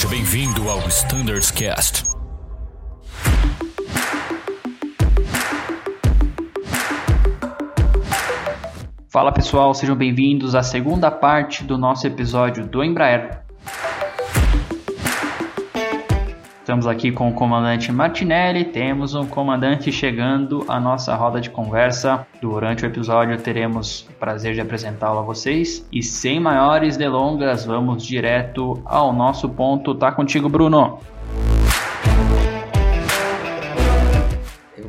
[0.00, 2.04] Seja bem-vindo ao Standards Cast.
[9.10, 13.42] Fala pessoal, sejam bem-vindos à segunda parte do nosso episódio do Embraer.
[16.70, 22.24] Estamos aqui com o comandante Martinelli, temos um comandante chegando à nossa roda de conversa.
[22.40, 25.84] Durante o episódio teremos o prazer de apresentá-lo a vocês.
[25.90, 29.96] E sem maiores delongas, vamos direto ao nosso ponto.
[29.96, 31.00] Tá contigo, Bruno.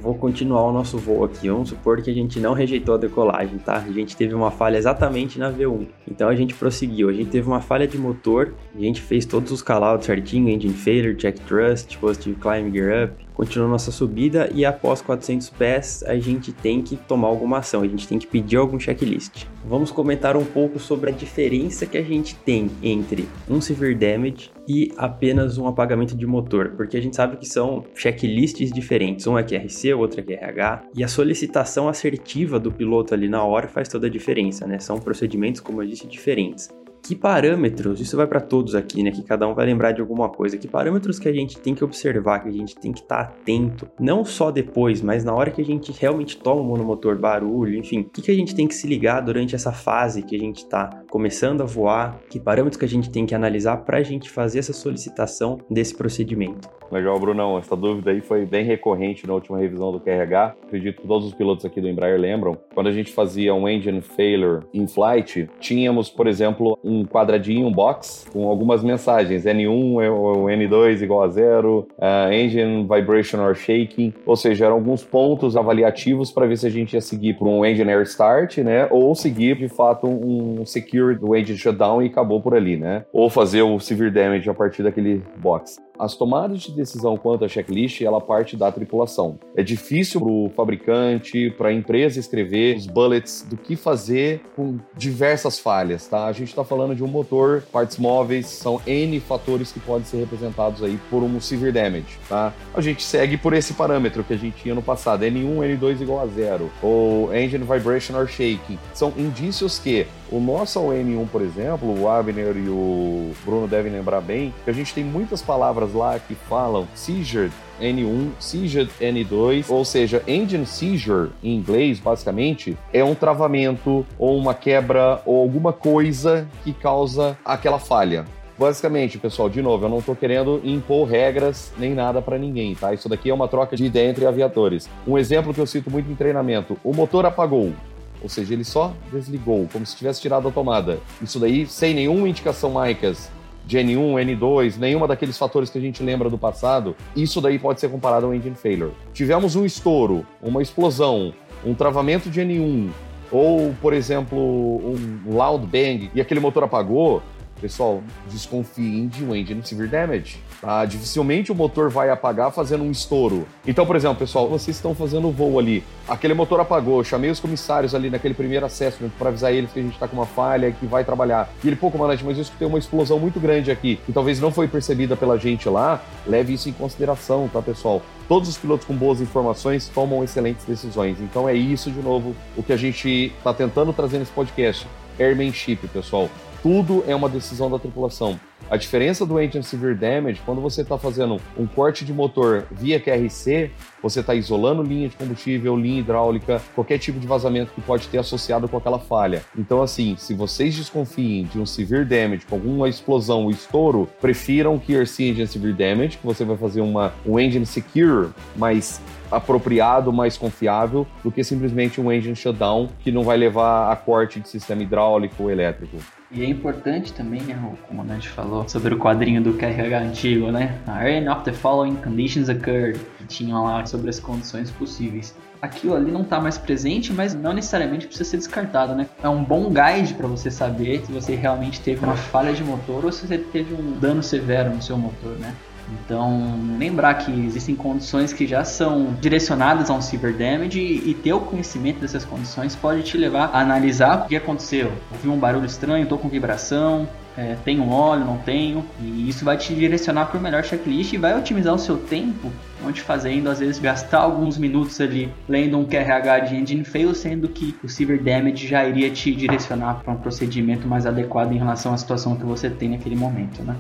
[0.02, 1.50] Vou continuar o nosso voo aqui.
[1.50, 3.78] Vamos supor que a gente não rejeitou a decolagem, tá?
[3.78, 5.88] A gente teve uma falha exatamente na V1.
[6.10, 7.10] Então a gente prosseguiu.
[7.10, 10.74] A gente teve uma falha de motor, a gente fez todos os callouts certinho, engine
[10.74, 16.16] failure, check thrust, positive climb gear up, continua nossa subida e após 400 pés a
[16.18, 19.46] gente tem que tomar alguma ação, a gente tem que pedir algum checklist.
[19.66, 24.52] Vamos comentar um pouco sobre a diferença que a gente tem entre um severe damage
[24.68, 29.38] e apenas um apagamento de motor, porque a gente sabe que são checklists diferentes, um
[29.38, 33.68] é QRC, o outro é QRH, e a solicitação assertiva do piloto ali na hora
[33.68, 34.80] faz toda a diferença, né?
[34.80, 36.70] São procedimentos, como eu disse, diferentes
[37.04, 39.12] que parâmetros, isso vai para todos aqui, né?
[39.12, 40.58] Que cada um vai lembrar de alguma coisa.
[40.58, 43.34] Que parâmetros que a gente tem que observar, que a gente tem que estar tá
[43.34, 47.78] atento, não só depois, mas na hora que a gente realmente toma o monomotor, barulho,
[47.78, 50.40] enfim, o que, que a gente tem que se ligar durante essa fase que a
[50.40, 54.04] gente está começando a voar, que parâmetros que a gente tem que analisar para a
[54.04, 56.70] gente fazer essa solicitação desse procedimento.
[56.92, 57.58] Legal, Brunão.
[57.58, 60.56] Essa dúvida aí foi bem recorrente na última revisão do QRH.
[60.68, 62.58] Acredito que todos os pilotos aqui do Embraer lembram.
[62.74, 67.72] Quando a gente fazia um engine failure in flight, tínhamos, por exemplo, um quadradinho, um
[67.72, 69.46] box, com algumas mensagens.
[69.46, 74.14] N1 ou N2 igual a zero, uh, engine vibration or shaking.
[74.26, 77.66] Ou seja, eram alguns pontos avaliativos para ver se a gente ia seguir por um
[77.66, 78.88] engine air start, né?
[78.92, 83.06] Ou seguir, de fato, um secure do engine shutdown e acabou por ali, né?
[83.12, 87.48] Ou fazer o severe damage a partir daquele box as tomadas de decisão quanto à
[87.48, 89.38] checklist, ela parte da tripulação.
[89.56, 94.80] É difícil para o fabricante, para a empresa escrever os bullets do que fazer com
[94.98, 96.26] diversas falhas, tá?
[96.26, 100.18] A gente está falando de um motor, partes móveis, são N fatores que podem ser
[100.18, 102.52] representados aí por um severe damage, tá?
[102.74, 106.22] A gente segue por esse parâmetro que a gente tinha no passado, N1, N2 igual
[106.22, 108.80] a zero, ou engine vibration or shaking.
[108.92, 114.22] São indícios que o nosso N1, por exemplo, o Abner e o Bruno devem lembrar
[114.22, 119.84] bem, que a gente tem muitas palavras lá que falam seizure N1, seizure N2, ou
[119.84, 126.48] seja, engine seizure em inglês, basicamente, é um travamento ou uma quebra ou alguma coisa
[126.64, 128.26] que causa aquela falha.
[128.58, 132.94] Basicamente, pessoal, de novo, eu não estou querendo impor regras nem nada para ninguém, tá?
[132.94, 134.88] Isso daqui é uma troca de ideia entre aviadores.
[135.08, 137.74] Um exemplo que eu cito muito em treinamento: o motor apagou.
[138.22, 141.00] Ou seja, ele só desligou, como se tivesse tirado a tomada.
[141.24, 143.32] Isso daí sem nenhuma indicação MICAS
[143.66, 147.80] de N1, N2, nenhuma daqueles fatores que a gente lembra do passado, isso daí pode
[147.80, 148.92] ser comparado ao engine failure.
[149.14, 151.34] Tivemos um estouro, uma explosão,
[151.66, 152.90] um travamento de N1,
[153.32, 157.24] ou, por exemplo, um loud bang e aquele motor apagou,
[157.62, 160.40] pessoal, desconfiem de um engine severe damage.
[160.62, 160.86] Tá?
[160.86, 163.48] Dificilmente o motor vai apagar fazendo um estouro.
[163.66, 167.40] Então, por exemplo, pessoal, vocês estão fazendo o voo ali, aquele motor apagou, chamei os
[167.40, 170.72] comissários ali naquele primeiro assessment para avisar eles que a gente está com uma falha,
[170.72, 171.50] que vai trabalhar.
[171.64, 174.52] E ele, pô, comandante, mas isso tem uma explosão muito grande aqui, que talvez não
[174.52, 178.00] foi percebida pela gente lá, leve isso em consideração, tá, pessoal?
[178.28, 181.20] Todos os pilotos com boas informações tomam excelentes decisões.
[181.20, 184.88] Então é isso, de novo, o que a gente está tentando trazer nesse podcast.
[185.20, 186.30] Airmanship, pessoal
[186.62, 188.40] tudo é uma decisão da tripulação.
[188.70, 193.00] A diferença do Engine Severe Damage, quando você está fazendo um corte de motor via
[193.00, 198.08] QRC, você está isolando linha de combustível, linha hidráulica, qualquer tipo de vazamento que pode
[198.08, 199.44] ter associado com aquela falha.
[199.58, 204.76] Então, assim, se vocês desconfiem de um Severe Damage com alguma explosão ou estouro, prefiram
[204.76, 210.12] o QRC Engine Severe Damage, que você vai fazer uma, um Engine Secure, mas apropriado,
[210.12, 214.50] mais confiável, do que simplesmente um engine shutdown que não vai levar a corte de
[214.50, 215.98] sistema hidráulico ou elétrico.
[216.34, 220.78] E é importante também, né, o comandante falou sobre o quadrinho do QRH antigo, né?
[220.88, 222.98] Any of the following conditions occurred.
[223.28, 225.36] Tinha lá sobre as condições possíveis.
[225.62, 229.08] Aquilo ali não está mais presente, mas não necessariamente precisa ser descartado, né?
[229.22, 233.04] É um bom guide para você saber se você realmente teve uma falha de motor
[233.04, 235.54] ou se você teve um dano severo no seu motor, né?
[235.92, 241.34] Então, lembrar que existem condições que já são direcionadas a um cyber damage e, ter
[241.34, 244.92] o conhecimento dessas condições pode te levar a analisar o que aconteceu.
[245.12, 247.08] Ouvi um barulho estranho, estou com vibração,
[247.38, 251.18] é, tenho óleo, não tenho, e isso vai te direcionar para o melhor checklist e
[251.18, 252.52] vai otimizar o seu tempo,
[252.86, 257.48] onde fazendo às vezes gastar alguns minutos ali lendo um QRH de engine fail, sendo
[257.48, 261.94] que o cyber damage já iria te direcionar para um procedimento mais adequado em relação
[261.94, 263.76] à situação que você tem naquele momento, né?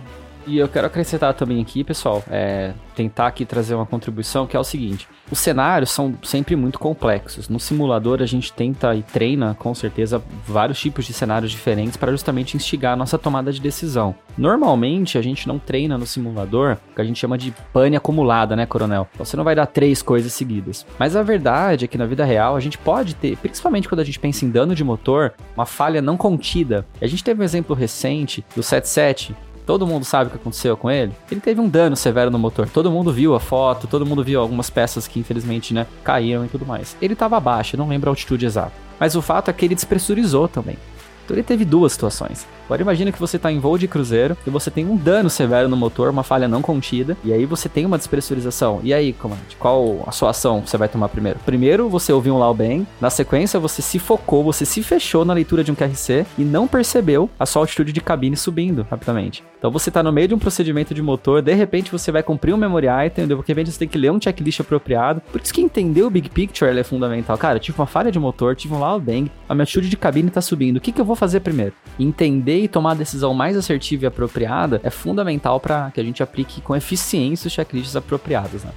[0.47, 4.59] E eu quero acrescentar também aqui, pessoal, é, tentar aqui trazer uma contribuição que é
[4.59, 7.47] o seguinte: os cenários são sempre muito complexos.
[7.47, 12.11] No simulador a gente tenta e treina com certeza vários tipos de cenários diferentes para
[12.11, 14.15] justamente instigar a nossa tomada de decisão.
[14.37, 18.65] Normalmente a gente não treina no simulador, que a gente chama de pane acumulada, né,
[18.65, 19.07] coronel?
[19.13, 20.85] Então, você não vai dar três coisas seguidas.
[20.97, 24.05] Mas a verdade é que na vida real a gente pode ter, principalmente quando a
[24.05, 26.85] gente pensa em dano de motor, uma falha não contida.
[27.01, 29.35] A gente teve um exemplo recente do 77,
[29.65, 31.13] Todo mundo sabe o que aconteceu com ele.
[31.29, 32.67] Ele teve um dano severo no motor.
[32.69, 36.47] Todo mundo viu a foto, todo mundo viu algumas peças que infelizmente, né, caíram e
[36.47, 36.95] tudo mais.
[37.01, 38.73] Ele estava abaixo, não lembro a altitude exata.
[38.99, 40.77] Mas o fato é que ele despressurizou também.
[41.25, 42.45] Então ele teve duas situações.
[42.71, 45.67] Agora imagina que você está em voo de cruzeiro e você tem um dano severo
[45.67, 48.79] no motor, uma falha não contida, e aí você tem uma despressurização.
[48.81, 51.37] E aí, comandante, qual a sua ação você vai tomar primeiro?
[51.45, 55.33] Primeiro, você ouviu um Lao bem, na sequência você se focou, você se fechou na
[55.33, 59.43] leitura de um QRC e não percebeu a sua altitude de cabine subindo rapidamente.
[59.59, 62.53] Então você está no meio de um procedimento de motor, de repente você vai cumprir
[62.53, 65.21] um memory item, de repente você tem que ler um checklist apropriado.
[65.29, 67.37] Por isso que entender o big picture é fundamental.
[67.37, 69.97] Cara, eu tive uma falha de motor, tive um Lao bang, a minha altitude de
[69.97, 70.77] cabine está subindo.
[70.77, 71.73] O que, que eu vou fazer primeiro?
[71.99, 76.21] Entender e tomar a decisão mais assertiva e apropriada é fundamental para que a gente
[76.21, 78.71] aplique com eficiência os checklists apropriados, né?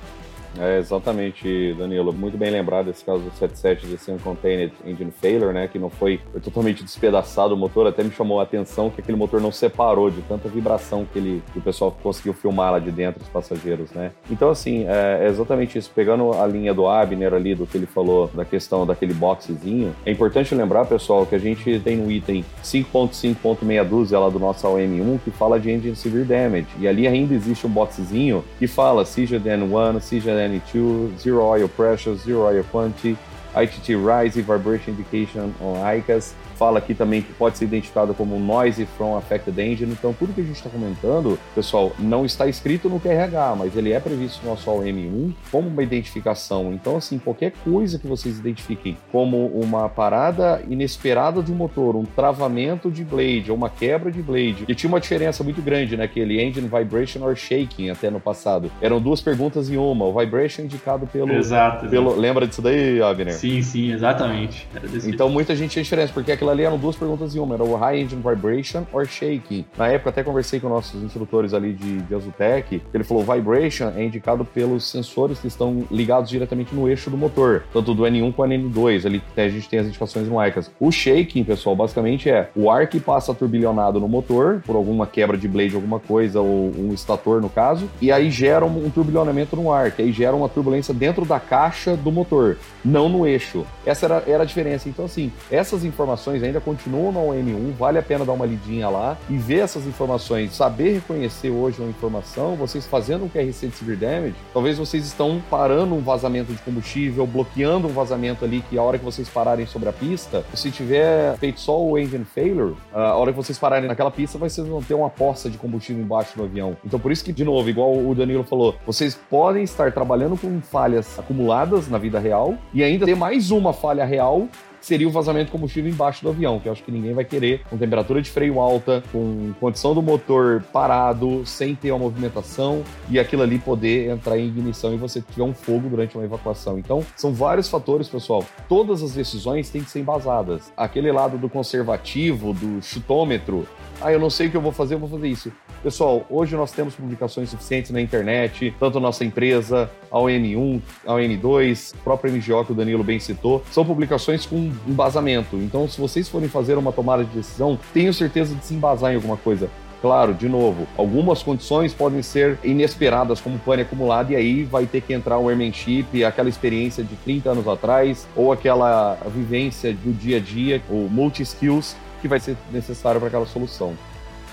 [0.59, 2.12] É, exatamente, Danilo.
[2.12, 5.69] Muito bem lembrado esse caso do 77 desse Uncontained Engine Failure, né?
[5.69, 7.87] Que não foi, totalmente despedaçado o motor.
[7.87, 11.43] Até me chamou a atenção que aquele motor não separou de tanta vibração que, ele,
[11.53, 14.12] que o pessoal conseguiu filmar lá de dentro, os passageiros, né?
[14.31, 15.91] Então, assim, é, é exatamente isso.
[15.95, 20.11] Pegando a linha do Abner ali, do que ele falou da questão daquele boxezinho, é
[20.11, 25.31] importante lembrar, pessoal, que a gente tem no item 5.5.6 lá do nosso AOM1 que
[25.31, 26.67] fala de Engine Severe Damage.
[26.79, 32.46] E ali ainda existe um boxezinho que fala CJDN1, CJDN 92, zero oil pressure, zero
[32.46, 33.17] oil quantity,
[33.56, 38.87] ITT rise, vibration indication on ICAS, fala aqui também que pode ser identificado como noise
[38.97, 39.93] from affected engine.
[39.93, 43.93] Então, tudo que a gente está comentando, pessoal, não está escrito no QRH, mas ele
[43.93, 46.73] é previsto no nosso OM1 como uma identificação.
[46.73, 52.05] Então, assim, qualquer coisa que vocês identifiquem como uma parada inesperada de um motor, um
[52.05, 56.41] travamento de blade ou uma quebra de blade, e tinha uma diferença muito grande naquele
[56.43, 58.71] engine vibration or shaking até no passado.
[58.81, 60.05] Eram duas perguntas em uma.
[60.05, 61.33] O vibration é indicado pelo.
[61.33, 61.89] Exato.
[61.89, 62.21] pelo exato.
[62.21, 63.35] Lembra disso daí, Abner?
[63.35, 64.67] Sim, sim, exatamente.
[65.05, 67.75] então, muita gente tinha diferença, porque aquilo ali eram duas perguntas em uma, era o
[67.75, 69.64] High Engine Vibration or Shaking.
[69.76, 74.05] Na época até conversei com nossos instrutores ali de, de Azutec, ele falou Vibration é
[74.05, 78.58] indicado pelos sensores que estão ligados diretamente no eixo do motor, tanto do N1 quanto
[78.69, 80.70] do N2, ali a gente tem as indicações no ICAS.
[80.79, 85.37] O Shaking, pessoal, basicamente é o ar que passa turbilhonado no motor, por alguma quebra
[85.37, 89.56] de blade, alguma coisa, ou um estator no caso, e aí gera um, um turbilhonamento
[89.56, 93.64] no ar, que aí gera uma turbulência dentro da caixa do motor, não no eixo.
[93.87, 94.88] Essa era, era a diferença.
[94.88, 99.17] Então, assim, essas informações ainda continuam no OM1, vale a pena dar uma lidinha lá
[99.29, 103.97] e ver essas informações, saber reconhecer hoje uma informação, vocês fazendo um QRC de Severe
[103.97, 108.83] Damage, talvez vocês estão parando um vazamento de combustível, bloqueando um vazamento ali que a
[108.83, 113.15] hora que vocês pararem sobre a pista, se tiver feito só o engine failure, a
[113.15, 116.45] hora que vocês pararem naquela pista, vocês vão ter uma poça de combustível embaixo do
[116.45, 116.77] avião.
[116.85, 120.61] Então por isso que, de novo, igual o Danilo falou, vocês podem estar trabalhando com
[120.61, 124.49] falhas acumuladas na vida real e ainda ter mais uma falha real
[124.85, 127.62] seria o vazamento de combustível embaixo do avião, que eu acho que ninguém vai querer,
[127.71, 133.19] com temperatura de freio alta, com condição do motor parado, sem ter uma movimentação e
[133.19, 136.79] aquilo ali poder entrar em ignição e você tiver um fogo durante uma evacuação.
[136.79, 138.45] Então, são vários fatores, pessoal.
[138.69, 140.71] Todas as decisões têm que ser embasadas.
[140.76, 143.67] Aquele lado do conservativo, do chutômetro,
[144.01, 145.53] ah, eu não sei o que eu vou fazer, eu vou fazer isso.
[145.83, 151.13] Pessoal, hoje nós temos publicações suficientes na internet, tanto a nossa empresa, a ON1, a
[151.13, 155.57] ON2, a própria MGO que o Danilo bem citou, são publicações com embasamento.
[155.57, 159.17] Então, se vocês forem fazer uma tomada de decisão, tenho certeza de se embasar em
[159.17, 159.69] alguma coisa.
[160.05, 165.01] Claro, de novo, algumas condições podem ser inesperadas, como pane acumulado, e aí vai ter
[165.01, 170.37] que entrar o airmanship, aquela experiência de 30 anos atrás, ou aquela vivência do dia
[170.37, 173.95] a dia, o multi-skills, que vai ser necessário para aquela solução.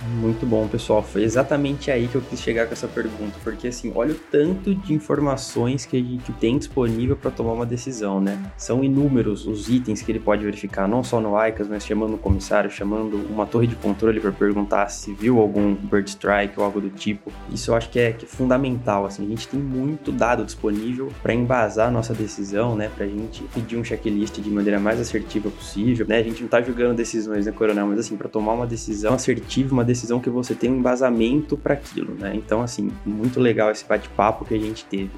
[0.08, 1.04] Muito bom, pessoal.
[1.04, 4.74] Foi exatamente aí que eu quis chegar com essa pergunta, porque assim, olha o tanto
[4.74, 8.42] de informações que a gente tem disponível para tomar uma decisão, né?
[8.58, 12.18] São inúmeros os itens que ele pode verificar, não só no ICAS, mas chamando o
[12.18, 16.82] comissário, chamando uma torre de controle para perguntar se viu algum bird strike ou algo
[16.82, 17.32] do tipo.
[17.52, 21.12] Isso eu acho que é, que é fundamental, assim, a gente tem muito dado disponível
[21.22, 22.90] para embasar a nossa decisão, né?
[22.96, 26.18] Para a gente pedir um checklist de maneira mais assertiva possível, né?
[26.18, 27.86] A gente não está julgando decisões, né, Coronel?
[27.86, 31.74] Mas assim, para tomar uma decisão assertiva, uma decisão que você tem um embasamento para
[31.74, 32.32] aquilo, né?
[32.34, 35.12] Então, assim, muito legal esse bate-papo que a gente teve.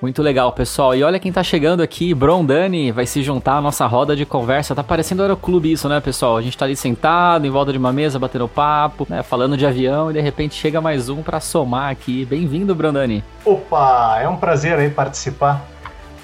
[0.00, 0.94] Muito legal, pessoal.
[0.94, 4.74] E olha quem tá chegando aqui, Brondani vai se juntar à nossa roda de conversa.
[4.74, 6.36] Tá parecendo aeroclube isso, né, pessoal?
[6.36, 9.66] A gente tá ali sentado, em volta de uma mesa, batendo papo, né, falando de
[9.66, 12.24] avião, e de repente chega mais um para somar aqui.
[12.24, 13.24] Bem-vindo, Brondani.
[13.44, 15.66] Opa, é um prazer aí participar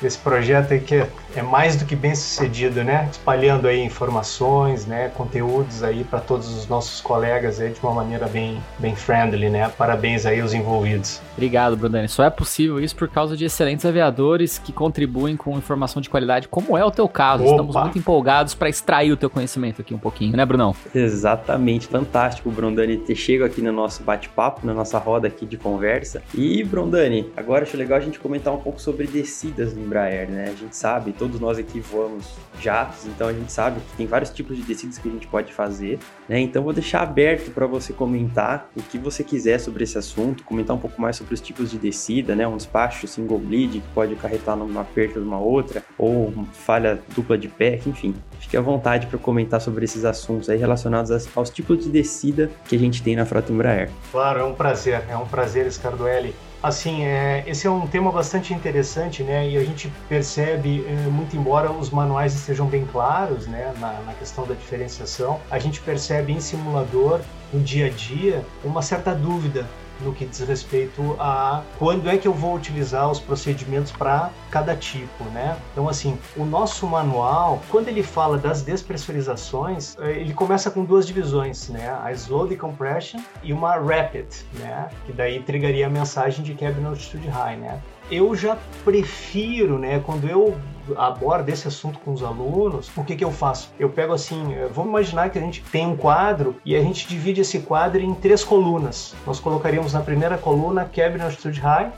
[0.01, 1.05] desse projeto aí que
[1.37, 3.09] é mais do que bem sucedido, né?
[3.11, 5.11] Espalhando aí informações, né?
[5.15, 9.69] Conteúdos aí para todos os nossos colegas aí de uma maneira bem, bem friendly, né?
[9.77, 11.21] Parabéns aí aos envolvidos.
[11.33, 12.09] Obrigado, Brunani.
[12.09, 16.49] Só é possível isso por causa de excelentes aviadores que contribuem com informação de qualidade,
[16.49, 17.43] como é o teu caso.
[17.43, 17.53] Opa.
[17.53, 20.75] Estamos muito empolgados para extrair o teu conhecimento aqui um pouquinho, né, Brunão?
[20.95, 26.23] Exatamente, fantástico, Brondani, ter chego aqui no nosso bate-papo, na nossa roda aqui de conversa.
[26.35, 30.45] E, Brondani, agora acho legal a gente comentar um pouco sobre descidas no Embraer, né?
[30.45, 34.29] A gente sabe, todos nós aqui voamos jatos, então a gente sabe que tem vários
[34.29, 36.39] tipos de descidas que a gente pode fazer, né?
[36.39, 40.77] Então vou deixar aberto para você comentar o que você quiser sobre esse assunto, comentar
[40.77, 42.47] um pouco mais sobre os tipos de descida, né?
[42.47, 47.39] Um despacho single bleed que pode acarretar numa perda de uma outra, ou falha dupla
[47.39, 48.15] de pé, enfim.
[48.39, 52.77] Fique à vontade para comentar sobre esses assuntos aí relacionados aos tipos de descida que
[52.77, 53.91] a gente tem na frota Embraer.
[54.13, 56.35] Claro, é um prazer, é um prazer, Scardoelli.
[56.65, 59.47] Assim, é, esse é um tema bastante interessante, né?
[59.47, 64.15] E a gente percebe, é, muito embora os manuais estejam bem claros, né, na, na
[64.15, 67.21] questão da diferenciação, a gente percebe em simulador,
[67.53, 69.69] no dia a dia, uma certa dúvida
[70.05, 74.77] no que diz respeito a quando é que eu vou utilizar os procedimentos para cada
[74.77, 75.57] tipo, né?
[75.73, 81.07] Então, assim, o nosso manual, quando ele fala das despressurizações, eh, ele começa com duas
[81.07, 81.99] divisões, né?
[82.03, 84.89] A slow decompression e uma rapid, né?
[85.07, 87.81] Que daí trigaria a mensagem de cabin altitude high, né?
[88.11, 90.55] Eu já prefiro, né, quando eu
[90.97, 93.73] abordo esse assunto com os alunos, o que, que eu faço?
[93.79, 97.09] Eu pego assim, eh, vamos imaginar que a gente tem um quadro e a gente
[97.09, 99.15] divide esse quadro em três colunas.
[99.27, 101.93] Nós colocaríamos na primeira coluna Cabin Altitude High,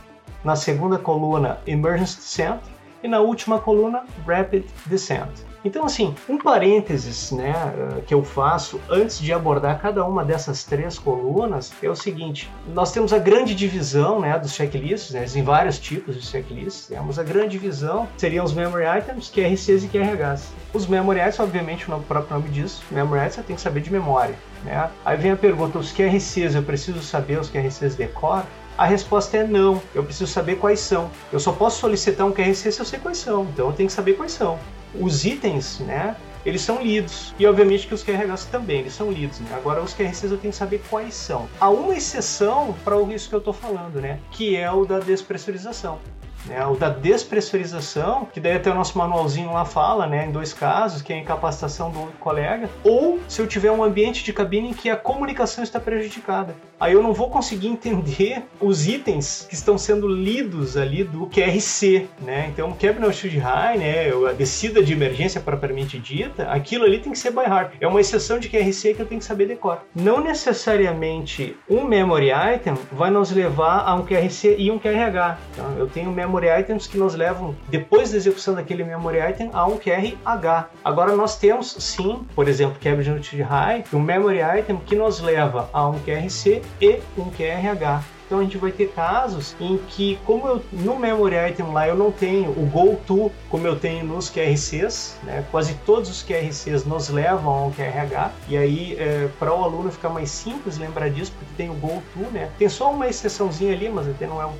[0.44, 2.60] na segunda coluna Emergency Descent
[3.06, 5.30] e na última coluna Rapid Descent.
[5.64, 10.62] Então, assim, um parênteses né, eh, que eu faço antes de abordar cada uma dessas
[10.62, 15.42] três colunas é o seguinte: nós temos a grande divisão né, dos checklists, né, em
[15.42, 16.86] vários tipos de checklists.
[16.86, 20.52] Temos a grande divisão, seriam os memory items, QRCs e QRHs.
[20.72, 23.90] Os memory items, obviamente, o próprio nome diz, memory items você tem que saber de
[23.90, 24.36] memória.
[24.62, 24.88] Né?
[25.04, 28.44] Aí vem a pergunta: os QRCs, eu preciso saber os QRCs de cor?
[28.76, 29.82] A resposta é não.
[29.94, 31.10] Eu preciso saber quais são.
[31.32, 33.44] Eu só posso solicitar um QRC se eu sei quais são.
[33.44, 34.58] Então eu tenho que saber quais são
[35.00, 36.16] os itens, né?
[36.44, 37.34] Eles são lidos.
[37.38, 39.40] E obviamente que os QRHs também, eles são lidos.
[39.40, 39.48] Né?
[39.54, 41.48] Agora os QRCs eu tenho que saber quais são.
[41.60, 44.20] Há uma exceção para isso que eu estou falando, né?
[44.30, 45.98] Que é o da despressurização.
[46.46, 50.52] Né, o da despressurização, que daí até o nosso manualzinho lá fala, né, em dois
[50.52, 54.70] casos, que é a incapacitação do colega, ou se eu tiver um ambiente de cabine
[54.70, 56.54] em que a comunicação está prejudicada.
[56.78, 62.06] Aí eu não vou conseguir entender os itens que estão sendo lidos ali do QRC,
[62.20, 62.50] né?
[62.52, 67.18] Então, Cabin Shield High, né, a descida de emergência propriamente dita, aquilo ali tem que
[67.18, 67.72] ser by heart.
[67.80, 69.80] É uma exceção de QRC que eu tenho que saber decor.
[69.94, 75.38] Não necessariamente um memory item vai nos levar a um QRC e um QRH.
[75.52, 79.50] Então, eu tenho memory memory items que nos levam, depois da execução daquele memory item,
[79.52, 80.68] a um QRH.
[80.84, 85.70] Agora nós temos, sim, por exemplo, Cabbage Unit High, um memory item que nos leva
[85.72, 88.15] a um QRC e um QRH.
[88.26, 91.94] Então a gente vai ter casos em que, como eu, no memory item lá eu
[91.94, 95.44] não tenho o go-to como eu tenho nos QRCs, né?
[95.50, 100.08] quase todos os QRCs nos levam ao QRH, e aí é, para o aluno ficar
[100.08, 102.50] mais simples lembrar disso, porque tem o go-to, né?
[102.58, 104.54] tem só uma exceçãozinha ali, mas até não é um,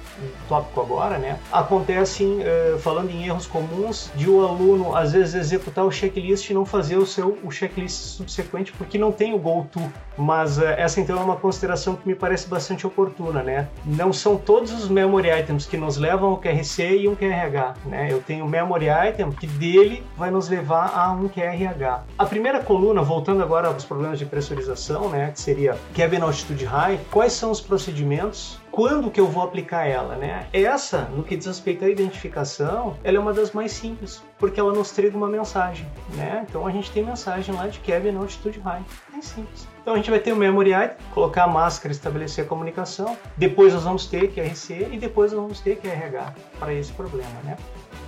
[0.48, 1.18] tópico agora.
[1.18, 1.38] Né?
[1.52, 6.54] Acontece, é, falando em erros comuns, de o aluno às vezes executar o checklist e
[6.54, 9.80] não fazer o seu o checklist subsequente porque não tem o go-to,
[10.16, 13.55] mas é, essa então é uma consideração que me parece bastante oportuna, né?
[13.56, 13.68] Né?
[13.84, 18.08] Não são todos os memory items que nos levam ao QRC e um QRH, né?
[18.10, 22.04] Eu tenho memory item que dele vai nos levar a um QRH.
[22.18, 25.30] A primeira coluna, voltando agora aos problemas de pressurização, né?
[25.32, 30.16] Que seria Cabin Altitude High, quais são os procedimentos quando que eu vou aplicar ela,
[30.16, 30.46] né?
[30.52, 34.70] Essa, no que diz respeito à identificação, ela é uma das mais simples, porque ela
[34.70, 36.44] nos triga uma mensagem, né?
[36.46, 38.82] Então a gente tem mensagem lá de Cabin Altitude High,
[39.18, 39.66] é simples.
[39.80, 43.16] Então a gente vai ter o memory item, colocar a máscara, estabelecer a comunicação.
[43.36, 47.56] Depois nós vamos ter QRC e depois nós vamos ter QRH para esse problema, né?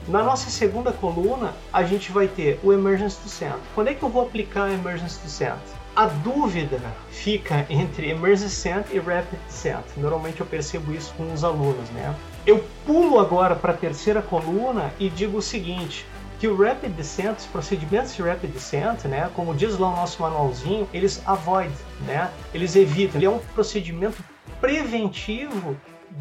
[0.08, 3.58] Na nossa segunda coluna, a gente vai ter o Emergency Descent.
[3.74, 5.58] Quando é que eu vou aplicar Emergency Descent?
[5.94, 9.84] A dúvida fica entre Emergency Descent e Rapid Descent.
[9.96, 12.14] Normalmente eu percebo isso com os alunos, né?
[12.46, 16.06] Eu pulo agora para a terceira coluna e digo o seguinte:
[16.38, 20.22] que o Rapid Descent, os procedimentos de Rapid Descent, né, como diz lá o nosso
[20.22, 21.72] manualzinho, eles avoid,
[22.06, 23.18] né, eles evitam.
[23.18, 24.22] Ele é um procedimento
[24.60, 25.76] preventivo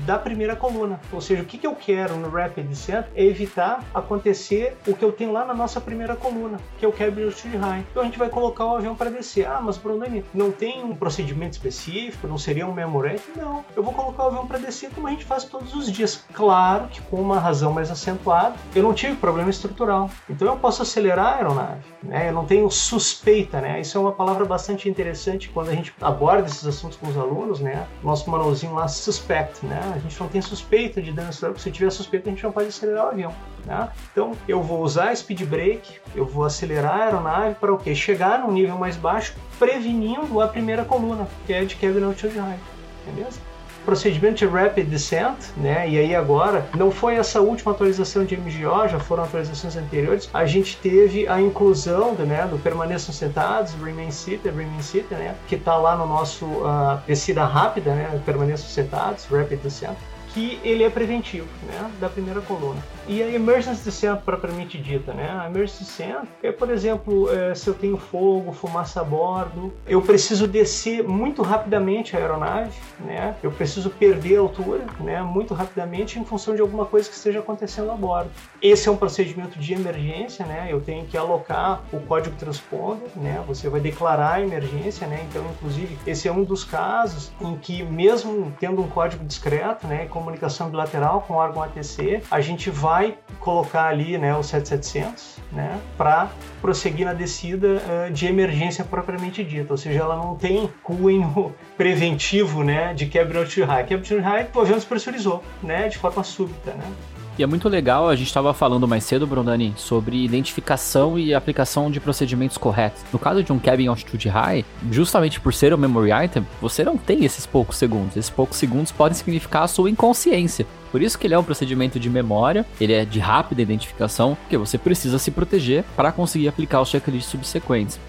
[0.05, 0.99] da primeira coluna.
[1.11, 5.03] Ou seja, o que, que eu quero no Rapid Descent é evitar acontecer o que
[5.03, 7.85] eu tenho lá na nossa primeira coluna, que é o Cabin Altitude High.
[7.91, 9.47] Então a gente vai colocar o avião para descer.
[9.47, 12.27] Ah, mas Brunani, não tem um procedimento específico?
[12.27, 13.19] Não seria um memory?
[13.35, 13.63] Não.
[13.75, 16.25] Eu vou colocar o avião para descer como a gente faz todos os dias.
[16.33, 20.09] Claro que com uma razão mais acentuada, eu não tive problema estrutural.
[20.29, 21.81] Então eu posso acelerar a aeronave.
[22.03, 22.29] Né?
[22.29, 23.79] Eu não tenho suspeita, né?
[23.79, 27.59] Isso é uma palavra bastante interessante quando a gente aborda esses assuntos com os alunos,
[27.59, 27.87] né?
[28.03, 29.76] Nosso manualzinho lá, suspect, né?
[29.79, 33.05] A gente não tem suspeita de estrutural, se tiver suspeita a gente não pode acelerar
[33.05, 33.33] o avião.
[33.65, 33.89] Né?
[34.11, 37.93] Então eu vou usar speed brake, eu vou acelerar a aeronave para o quê?
[37.93, 42.59] Chegar num nível mais baixo, prevenindo a primeira coluna, que é de altitude high.
[43.05, 43.39] Beleza?
[43.87, 45.89] Procedimento de Rapid Descent, né?
[45.89, 50.45] E aí agora, não foi essa última atualização de MGO, já foram atualizações anteriores, a
[50.45, 55.35] gente teve a inclusão do, né, do permaneçam sentados, Remain Seated, Remain Seated, né?
[55.47, 58.21] Que está lá no nosso uh, descida rápida, né?
[58.25, 59.95] Permaneçam sentados, Rapid Descent
[60.37, 62.79] que ele é preventivo, né, da primeira coluna.
[63.07, 67.67] E a emergency descent propriamente dita, né, a emergency descent é, por exemplo, é, se
[67.67, 73.51] eu tenho fogo, fumaça a bordo, eu preciso descer muito rapidamente a aeronave, né, eu
[73.51, 77.89] preciso perder a altura, né, muito rapidamente em função de alguma coisa que esteja acontecendo
[77.89, 78.29] a bordo.
[78.61, 83.43] Esse é um procedimento de emergência, né, eu tenho que alocar o código transponder, né,
[83.47, 87.81] você vai declarar a emergência, né, então, inclusive, esse é um dos casos em que,
[87.81, 92.69] mesmo tendo um código discreto, né, como comunicação bilateral com o órgão ATC, a gente
[92.69, 96.29] vai colocar ali né, o 7700 né, para
[96.61, 102.61] prosseguir na descida uh, de emergência propriamente dita, ou seja, ela não tem cunho preventivo
[102.61, 103.85] né, de quebra de high.
[103.85, 106.71] Quebra de high, o avião despressurizou né, de forma súbita.
[106.71, 107.16] Né?
[107.37, 111.91] E é muito legal, a gente estava falando mais cedo, Brondani, sobre identificação e aplicação
[111.91, 113.03] de procedimentos corretos.
[113.13, 116.97] No caso de um cabin altitude high, justamente por ser um memory item, você não
[116.97, 118.17] tem esses poucos segundos.
[118.17, 120.65] Esses poucos segundos podem significar a sua inconsciência.
[120.91, 124.57] Por isso que ele é um procedimento de memória, ele é de rápida identificação, porque
[124.57, 127.99] você precisa se proteger para conseguir aplicar os checklists subsequentes.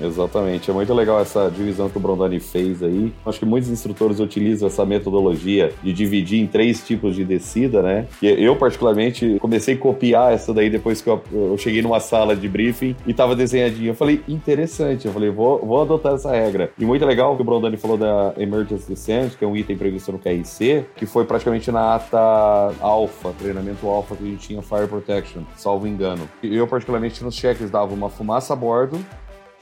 [0.00, 0.70] Exatamente.
[0.70, 3.12] É muito legal essa divisão que o Brondani fez aí.
[3.24, 8.06] Acho que muitos instrutores utilizam essa metodologia de dividir em três tipos de descida, né?
[8.20, 11.22] E eu, particularmente, comecei a copiar essa daí depois que eu,
[11.58, 13.90] cheguei numa sala de briefing e tava desenhadinho.
[13.90, 15.06] Eu falei, interessante.
[15.06, 16.70] Eu falei, vou, vou adotar essa regra.
[16.78, 20.12] E muito legal que o Brondani falou da Emergency Descent, que é um item previsto
[20.12, 24.86] no QRC, que foi praticamente na ata alfa, treinamento alfa que a gente tinha Fire
[24.86, 26.28] Protection, salvo engano.
[26.42, 28.98] Eu, particularmente, nos cheques dava uma fumaça a bordo,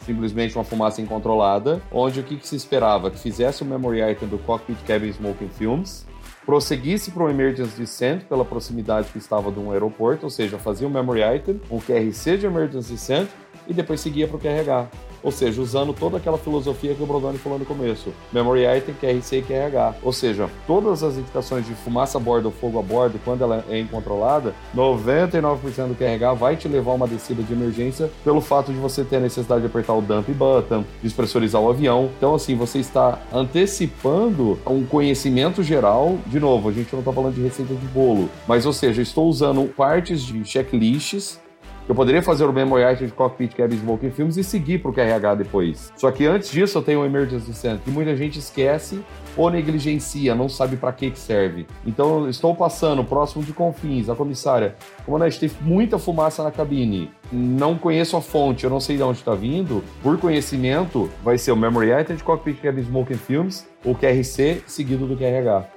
[0.01, 3.11] simplesmente uma fumaça incontrolada, onde o que, que se esperava?
[3.11, 6.07] Que fizesse o memory item do Cockpit Cabin Smoking Films,
[6.45, 10.87] prosseguisse para o Emergency Descent pela proximidade que estava de um aeroporto, ou seja, fazia
[10.87, 13.29] o memory item, um QRC de Emergency Descent
[13.67, 14.89] e depois seguia para o QRH.
[15.25, 18.13] Ou seja, usando toda aquela filosofia que o Brodoni falou no começo.
[18.31, 19.95] Memory Item, QRC e QRH.
[20.03, 23.65] Ou seja, todas as indicações de fumaça a bordo ou fogo a bordo, quando ela
[23.71, 28.71] é incontrolada, 99% do QRH vai te levar a uma descida de emergência pelo fato
[28.71, 32.11] de você ter a necessidade de apertar o dump button, despressurizar o avião.
[32.19, 36.19] Então, assim, você está antecipando um conhecimento geral.
[36.27, 39.27] De novo, a gente não está falando de receita de bolo, mas, ou seja, estou
[39.27, 41.43] usando partes de checklists
[41.89, 44.95] eu poderia fazer o memory item de cockpit cabin smoking filmes e seguir para o
[44.95, 45.93] QRH depois.
[45.97, 49.01] Só que antes disso eu tenho o emergency center que muita gente esquece
[49.37, 51.67] ou negligencia, não sabe para que serve.
[51.85, 57.11] Então estou passando próximo de Confins, a comissária, como gente teve muita fumaça na cabine,
[57.33, 61.53] não conheço a fonte, eu não sei de onde está vindo, por conhecimento vai ser
[61.53, 65.74] o memory item de cockpit cabin smoking films, o QRC seguido do QRH.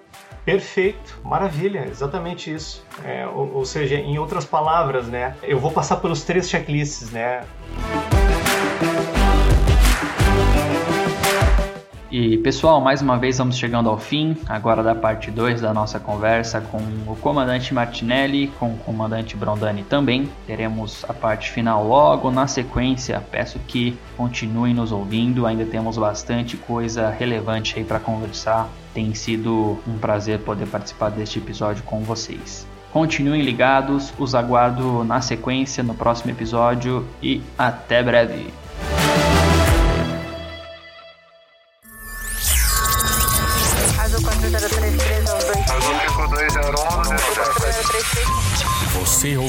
[0.47, 2.81] Perfeito, maravilha, exatamente isso.
[3.03, 5.35] É, ou, ou, seja, em outras palavras, né?
[5.43, 7.43] Eu vou passar pelos três checklists, né?
[12.09, 15.99] E pessoal, mais uma vez vamos chegando ao fim, agora da parte 2 da nossa
[15.99, 20.29] conversa com o comandante Martinelli, com o comandante Brondani também.
[20.45, 23.21] Teremos a parte final logo na sequência.
[23.29, 28.69] Peço que continuem nos ouvindo, ainda temos bastante coisa relevante aí para conversar.
[28.93, 32.65] Tem sido um prazer poder participar deste episódio com vocês.
[32.93, 38.47] Continuem ligados, os aguardo na sequência no próximo episódio e até breve.